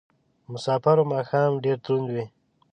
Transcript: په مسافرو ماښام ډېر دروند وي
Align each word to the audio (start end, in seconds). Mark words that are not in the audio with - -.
په 0.43 0.47
مسافرو 0.53 1.03
ماښام 1.13 1.51
ډېر 1.63 1.77
دروند 1.85 2.07
وي 2.13 2.25